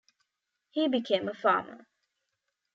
[0.71, 1.85] He became a farmer.